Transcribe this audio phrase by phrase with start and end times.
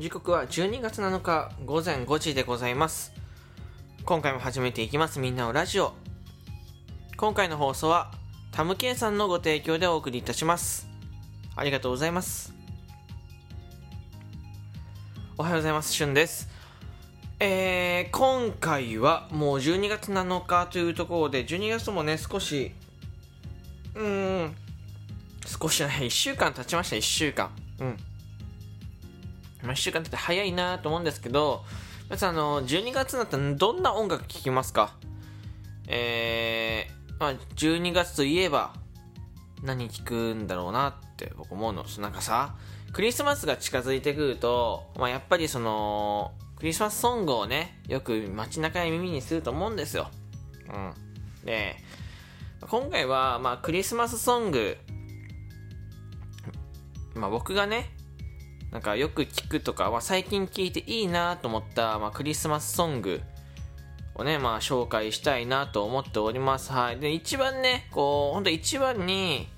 [0.00, 3.12] 時刻は12月7日午前5時でございます。
[4.06, 5.92] 今回も始めていきますみんなのラジオ。
[7.18, 8.10] 今回の放送は
[8.50, 10.88] タムケンさんのご提供でお送りいたします。
[11.54, 12.54] ありがとうございます。
[15.36, 16.48] おはようございますしゅんです。
[17.38, 22.72] えー、今回はもう12月7日というところで12月もね少し
[23.94, 24.56] うーん
[25.46, 27.50] 少しじゃない1週間経ちました1週間。
[27.80, 27.96] うん。
[29.62, 31.64] まあ、1週間経って早いなと思うんですけど、
[32.04, 34.94] 皆さん、あの、12月になったらどんな音楽聴きますか？
[35.86, 38.74] えー、まあ、12月といえば、
[39.62, 41.84] 何聴くんだろうなって僕思うの。
[41.98, 42.54] なんかさ、
[42.92, 50.10] クリスマスが近づいてくると、まあ、やっぱりその、クリスマスソングをね、よく街中に耳にすると思うんですよ。
[50.68, 50.94] うん。
[51.44, 51.76] で、
[52.68, 54.76] 今回は、まあ、クリスマスソング、
[57.14, 57.90] まあ、僕がね、
[58.72, 63.20] なんかよく聞くとか、まあ、最近聞いていいなと思った、まあ、クリスマスソング
[64.14, 66.72] をね、まあ、紹介したいなと思っております。
[66.72, 66.98] はい。
[66.98, 69.48] で、一番ね、こう、ほんと一番に、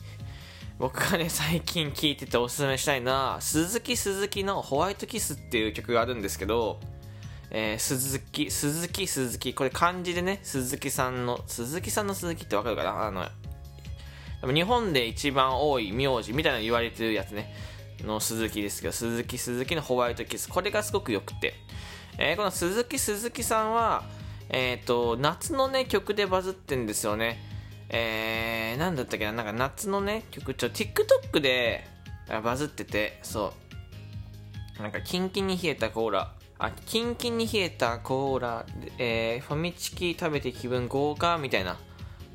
[0.78, 6.80] 僕がね、最近聞いてておすすめしたいのは、鈴木鈴木のホワイトキスっていう曲があるんですけど、
[7.50, 13.04] えー、鈴木、鈴木鈴木、これ漢字でね、鈴木さんの、鈴木さんの鈴木ってわかるかな？
[13.04, 13.10] あ
[14.46, 17.54] の、日本で一番多い名字みたいなの言われてるやつね。
[18.00, 20.48] の鈴木ですけど、鈴木鈴木のホワイトキス。
[20.48, 21.54] これがすごく良くて。
[22.18, 24.04] えー、この鈴木鈴木さんは、
[24.48, 27.38] えっ、ー、と、夏のね、曲でバズってんですよね。
[27.88, 31.86] えー、なんだったっけな、なんか夏のね、曲、ちょ、TikTok で
[32.42, 33.54] バズってて、そ
[34.78, 34.82] う。
[34.82, 36.32] なんか、キンキンに冷えたコーラ。
[36.58, 38.66] あ、キンキンに冷えたコーラ、
[38.98, 41.78] えー、ファミチキ食べて気分豪華みたいな。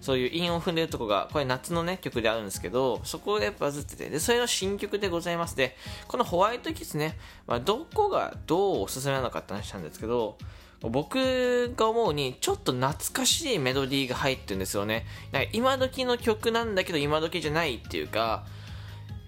[0.01, 5.55] そういう韻を踏んでるとこが、これ夏のね、曲であるんですけど、そこでバズってて、で、それの新曲でございます。
[5.55, 5.75] で、
[6.07, 10.37] このホワイトキスね、まあ、どこがどうおすすめなのかって話なんですけど、
[10.81, 15.05] 僕が思うに、ちょっと懐かしいメロディーが入ってるんですよね。
[15.51, 18.45] 今時の曲なんだけど、今時じゃないっていうか、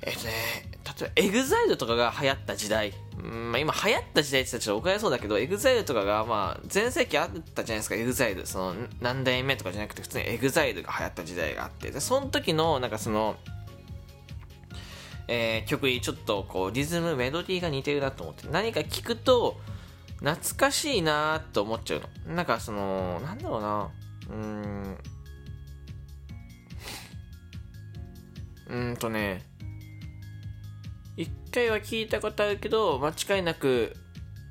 [0.03, 0.31] えっとね、
[1.15, 2.93] EXILE とかが流行った時代、
[3.51, 8.45] まあ、今流行った時代って言ったらちょっと怒られそうだけど、 EXILE とかが、まあ、全盛期あったじゃないですか、 EXILE。
[8.45, 13.35] その、何代目とかじゃなくて、普通に EXILE が流行った時代があって、で、その時の、なんかその、
[15.27, 19.59] えー、曲にちょっとこう、リズム、メロディーが似てるなと思って、何か聞くと、
[20.19, 22.35] 懐かしいなと思っちゃうの。
[22.35, 23.89] なんかその、なんだろうな、
[24.29, 24.97] うーん、
[28.67, 29.48] うーんとね、
[31.19, 33.93] 一回は聞いたことあるけど、間違いなく、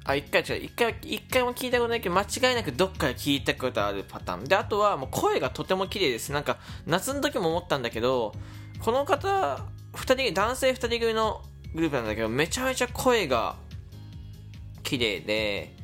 [0.04, 4.44] あ、一回違う、一回、一回も聞いたことないけど、間違いなくどっかで聞いたことあるパターン。
[4.44, 6.30] で、あとはもう声がとても綺麗です。
[6.30, 8.34] なんか、夏の時も思ったんだけど、
[8.80, 9.64] この方、
[9.94, 11.42] 二人、男性二人組の
[11.74, 13.56] グループなんだけど、めちゃめちゃ声が
[14.82, 15.74] 綺麗で、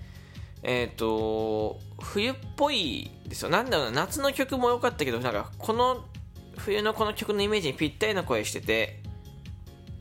[0.63, 3.49] えっ、ー、と、冬っぽいですよ。
[3.49, 6.05] なんだろうな、夏の曲も良かったけど、なんか、この、
[6.59, 9.04] 冬のこの曲のイメージにぴったりな声してて、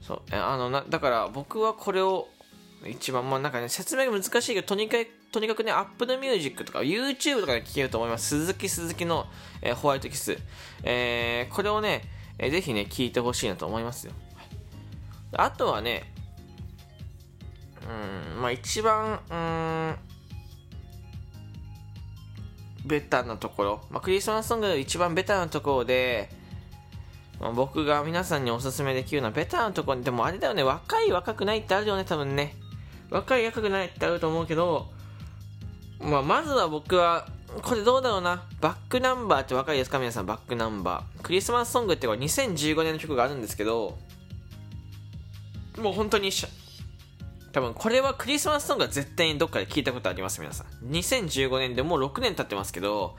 [0.05, 0.21] そう。
[0.31, 2.27] あのなだから僕はこれを
[2.85, 8.27] 一番まあなんかね説明が難しいけどとにかくとにかくね Apple Music とか YouTube とかで聴けると思います。
[8.27, 9.25] 鈴木鈴木の、
[9.61, 10.37] えー、ホワイトキス、
[10.83, 12.03] えー、これをね、
[12.37, 14.13] えー、ぜひね聴いてほしいなと思いますよ。
[15.31, 16.13] あとはね
[18.35, 19.95] うんまあ一番うん
[22.85, 26.29] ベタなところ、まあ、クリスマスソングの一番ベタなところで、
[27.51, 32.55] 僕が皆さんにおすすめできるのはベターなところに、でもあれだよね、若い若くないってあるよね、多分ね。
[33.09, 34.87] 若い若くないってあると思うけど、
[35.99, 37.27] まあ、まずは僕は、
[37.61, 38.43] これどうだろうな。
[38.61, 39.99] バックナンバーってわかりですか？
[39.99, 41.21] 皆さん、バックナンバー。
[41.21, 43.97] クリスマスソングってこれ2015年の曲があるんですけど、
[45.77, 46.47] もう本当に一緒。
[47.51, 50.67] 多分これはクリスマスソングは絶対にどっかで聞いたことあります、皆さん。
[50.91, 53.15] 2015年でもう6年経ってますけど、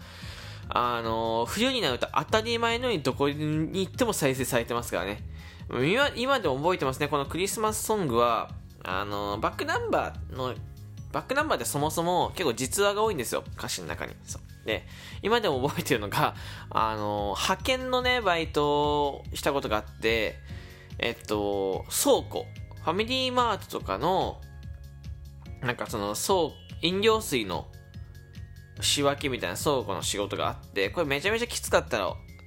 [0.68, 5.22] あの、冬になると当たり前のようにどこに行っても再生されてますからね。
[5.68, 7.08] 今今でも覚えてますね。
[7.08, 8.50] このクリスマスソングは、
[8.82, 10.54] あの、バックナンバーの、
[11.12, 13.44] バックナンバーってそもそも結構実話が多いんですよ。
[13.56, 14.14] 歌詞の中に。
[14.24, 14.66] そう。
[14.66, 14.86] で、
[15.22, 16.34] 今でも覚えてるのが、
[16.70, 20.36] あの、派遣のね、バイトをしたことがあって、
[20.98, 22.46] えっと、倉庫、
[22.82, 24.40] ファミリーマートとかの、
[25.60, 26.52] なんかその、倉、
[26.82, 27.66] 飲料水の
[28.80, 31.98] 仕分けみたいな倉庫の仕事があって、これめちゃめちゃきつかった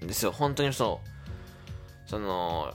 [0.03, 0.31] んですよ。
[0.31, 1.01] 本当にそ
[2.05, 2.09] う。
[2.09, 2.73] その、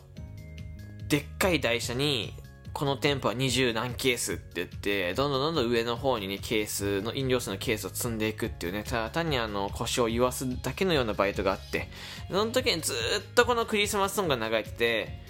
[1.09, 2.35] でっかい台車に、
[2.73, 11.89] この店舗は20何ケースって言って、どんどんどんどん上の方にね、ケースの、飲料水のケースを積んでいくっていうね、ただ単にあの、腰を言わすだけのようなバイトがあって、
[12.29, 12.97] その時にずっ
[13.35, 15.21] とこのクリスマスソングが流れてて、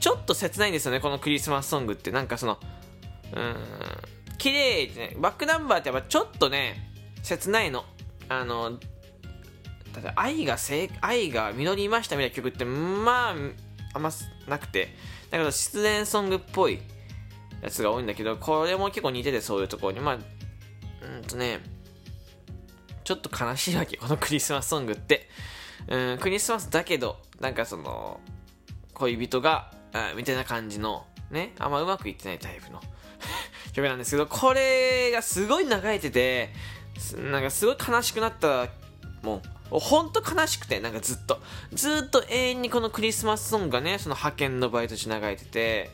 [0.00, 2.10] ちょっと切ないんですよね、このクリスマスソングって。
[2.10, 2.58] なんかその、
[3.32, 3.56] うーん
[4.38, 6.85] 綺麗ねバックナンバーってやっぱちょっとね
[7.26, 7.84] 切ないの。
[8.28, 8.78] あの
[9.92, 13.34] ただ愛がせ愛が実りましたみたいな曲ってまあ
[13.94, 14.10] あんま
[14.48, 14.94] なくて。
[15.30, 16.78] だけど失恋ソングっぽい
[17.60, 20.00] やつが多いんだけどこれも結構似ててそういうところに。
[20.00, 21.60] まあうんとね
[23.02, 23.96] ちょっと悲しいわけ。
[23.96, 25.28] このクリスマスソングって。
[25.88, 28.20] うんクリスマスだけどなんかその
[28.94, 29.72] 恋人が
[30.16, 31.54] みたいな感じのね。
[31.58, 32.80] あんまうまくいってないタイプの
[33.72, 36.52] 曲なんですけどこれがすごい流れてて
[37.30, 38.68] なんかすごい悲しくなった
[39.22, 41.40] もうほんと悲しくてなんかずっと。
[41.72, 45.90] ずっと永遠にこのクリスマスソングがねその派遣のバイト中流れてて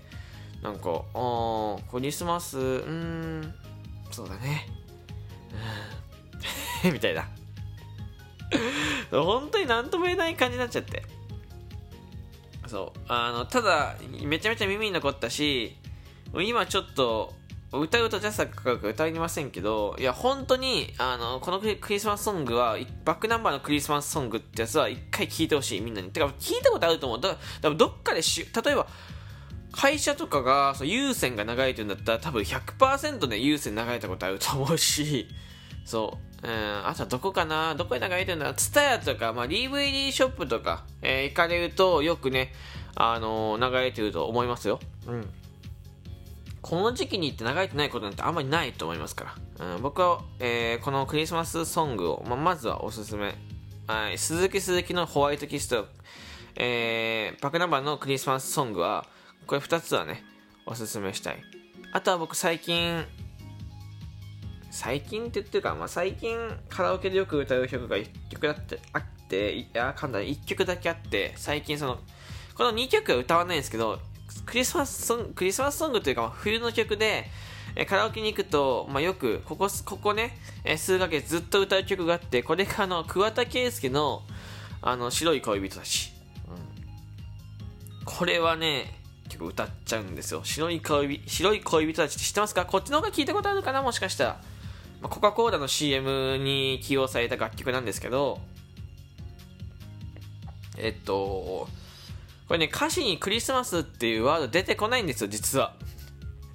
[0.62, 3.54] なんかあクリスマスうん
[4.10, 4.68] そうだね。
[6.92, 7.28] みたいな。
[9.10, 11.02] 本当に何とも言えない感じになっちゃって。
[12.66, 13.00] そう。
[13.08, 15.78] あのただめちゃめちゃ耳に残ったし
[16.34, 17.32] 今ちょっと
[17.72, 28.86] 歌うとジャスタかか歌いませんけどいや本当にあのこのクリスマスソングはバックナンバーのクリスマスソングってやつは一回聴いてほしいみんなにてか聞いたことあると思うだからどっかでし例えば
[29.72, 35.26] 会社とかがそう有線が流れてるんだったら多分100%で有線流れたことあると思うし
[35.84, 36.46] そう。
[36.46, 42.52] うん、あとはどこかなどこで流れてるんだツタヤとか、まあ、DVD ショップとか、えー、行かれるとよくね、
[42.96, 44.80] あのー、流れてると思いますよ。
[45.06, 45.30] うん。
[46.62, 49.74] この時期に行って流れてないことなんてあんまりないと思いますから。
[49.74, 53.34] うん、僕は、えー、このクリスマスソングを、まあ、まずはおすすめ。
[53.88, 55.86] はい、鈴木鈴木のホワイトキスと、
[56.54, 59.06] えー、バックナンバーのクリスマスソングは、
[59.46, 60.22] これ2つはね、
[60.64, 61.42] おすすめしたい。
[61.92, 63.04] あとは僕最近、
[64.70, 66.38] 最近って言ってるか、まあ、最近
[66.68, 71.98] カラオケでよく歌う曲が1曲だってあっていやかんだ1曲だけあって最近その
[72.54, 74.00] この2曲は歌わないんですけど
[74.46, 77.30] クリスマスソングクリスマスソングというか、冬の曲で
[77.74, 84.22] えカラオケに行くと、まあ、よくここここね、え数ヶ月ずっと歌う曲があってこれがあの桑田佳祐の
[84.82, 86.12] あの白い恋人たち、
[86.48, 90.42] うん、これはね結構歌っちゃうんですよ。
[90.44, 92.66] 白い恋白い恋人たちって知ってますか？
[92.66, 93.80] こっちの方が聞いたことあるかな？
[93.80, 94.40] もしかしたら。
[95.00, 98.38] まあ、コカ・コーラの CM に起用された楽曲なんですけど、
[100.78, 101.68] えっと、
[102.52, 105.74] これね、歌詞にクリスマスっていうワード出てこないんですよ、実は。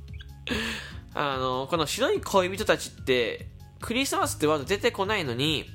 [1.15, 3.49] あの、この白い恋人たちって、
[3.81, 5.65] クリスマスってワード出てこないのに、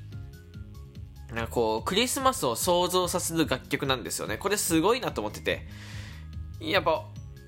[1.32, 4.38] なんかこう、クリスマスを想像させる楽曲なんですよね。
[4.38, 5.66] これすごいなと思ってて。
[6.60, 7.04] やっぱ、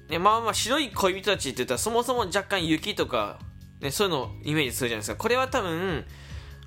[0.08, 3.38] ね、まあまあ白い恋人たちって言ったらそもそも若干雪とか
[3.80, 5.16] ね、そういうのをイメージするじゃないですか。
[5.16, 6.04] これは多分、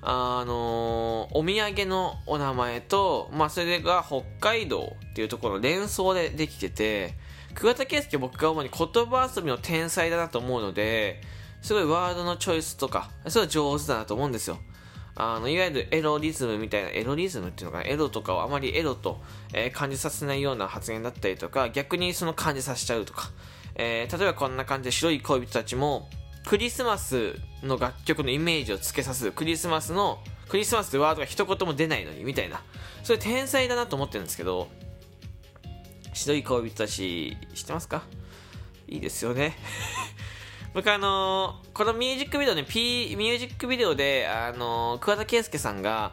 [0.00, 7.14] あの、お土産のお名前と、まあ、それが北海道っていうところの連想でできてて、
[7.54, 11.20] 桑田佳祐僕が主に言葉遊びの天才だなと思うので、
[11.62, 14.58] すごいワードのチョイスとか、それは上手だなと思うんですよ。
[15.16, 19.20] あの、いわゆるエロリズムみたいな、エロリズムっていうのかな、エロとかをあまりエロと、
[19.52, 23.30] えー、感じさせないような発言だったりとか、逆にその感じさせちゃうとか、
[23.74, 26.08] えー、例えばこんな感じで白い恋人たちも、
[26.48, 32.62] クリスマスの楽曲のイメージをつけさすクリスマスのクリスマスってワードが一言も出ないのにみたいな
[33.02, 34.68] それ天才だなと思ってるんですけど
[36.14, 38.02] 白い恋人たち知ってますか？
[38.88, 39.58] いいですよね
[40.72, 46.12] 僕あのー、このミュージックビデオね、P、ミュージックビデオで、あのー、桑田佳祐さんが、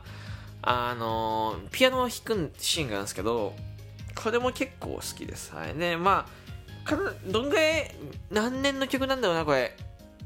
[0.62, 3.56] あのー、ピアノを弾くシーンがあるんですけど、
[4.22, 5.54] これも結構好きです。
[5.56, 5.75] はい。
[5.75, 6.27] で、ま
[6.86, 7.96] あ、どんぐらい、
[8.32, 9.77] 何年の曲なんだろうな、これ。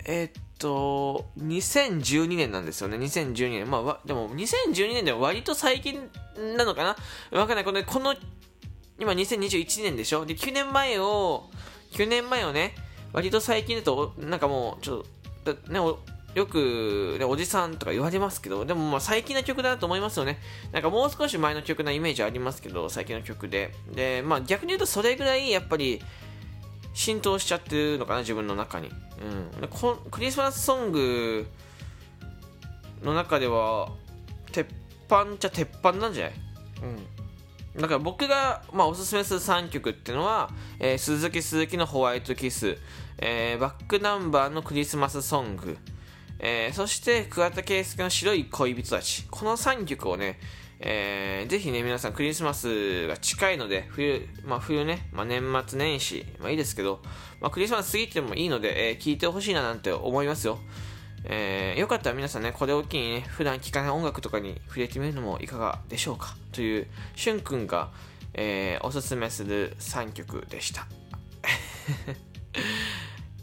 [0.06, 2.98] えー、っと、2012年なんですよね。
[2.98, 3.70] 2012年。
[3.70, 6.10] まあ、でも、2012年でも割と最近
[6.58, 6.96] なのかな
[7.40, 7.66] わかんない。
[7.66, 8.16] この、この、
[9.00, 10.26] 今2021年でしょ？
[10.26, 11.50] で、9年前を、
[11.94, 12.76] 9年前をね、
[13.14, 15.04] 割と最近だと、なんかもう、ちょっ
[15.44, 15.80] と、ね、
[16.36, 20.40] よく、ね、おじさんとか言われますけど、でもまあ最近の曲だと思いますよね。
[20.72, 23.74] なんかもう少し前の曲なイメージありますけど、最近の曲で。
[23.96, 26.02] で、まあ逆に言うとそれぐらいやっぱり
[26.94, 28.90] 浸透しちゃってるのかな、自分の中に。
[28.90, 29.70] うん、
[30.12, 31.48] クリスマスソング
[33.04, 33.90] の中では
[34.52, 34.68] 鉄
[35.08, 36.34] 板っちゃ鉄板なんじゃない？
[37.76, 37.82] うん。
[37.82, 42.78] だから僕が、まあ、おすすめする3曲っていうのは、えー、鈴木鈴木のホワイトキス、
[43.20, 45.78] えー、バックナンバーのクリスマスソング、
[46.40, 49.26] えー、そして桑田佳祐の白い恋人たち。
[49.30, 50.40] この3曲をね、
[50.82, 57.02] えー、ぜひね、皆さんクリスマスが近いので、冬、まあ冬ね、まあ年末年始、まあいいですけど、
[57.42, 60.60] まあクリスマス過ぎてもいいので、えー、聞いてほしいななんて思いますよ。
[61.26, 66.38] えー、よかったら皆さんね、これを機にね、普段聴かない音楽とかに触れてみるのもいかがでしょうか？
[66.54, 67.92] という、しゅんくんが、
[68.34, 70.88] えー、おすすめする3曲でした。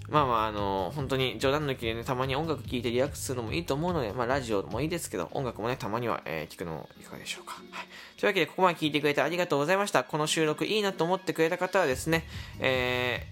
[0.08, 7.54] まあまあ、あの本当に冗談抜きでね、たまに音楽聴いてリラックスするのもいいと思うので、まあ、ラジオもいいですけど、音楽もね、たまには、えー、聞くのもいかがでしょうか。
[7.72, 7.86] はい。
[8.18, 10.04] というわけで、ここまで聞いてくれてありがとうございました。
[10.04, 12.25] この収録いいなと思ってくれた方はですね、
[12.60, 13.26] え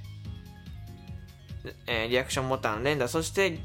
[1.64, 3.60] ー、えー、リアクションボタン、連打、そして、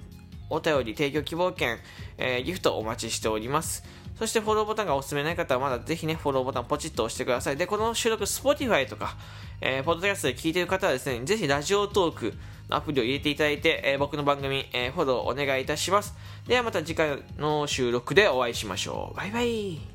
[0.51, 1.79] お便り、提供希望券、
[2.17, 3.83] えー、ギフトお待ちしております。
[4.19, 7.57] そしてフォローボタンがおすすめない方はまだぜひね、フォローボタンポチッと押してください。
[7.57, 9.15] で、この収録、Spotify とか、
[9.61, 12.33] えー、ポッドキャストで聞いてる方はですね、ぜひラジオトーク
[12.69, 16.13] のアプリを入れていただいて、えー、僕の番組、えー、フォローお願いいたします。
[16.45, 19.17] ではまた次回の収録でお会いしましょう。
[19.17, 19.88] バイバイ。